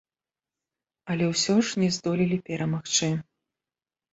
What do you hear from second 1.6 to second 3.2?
ж не здолелі перамагчы.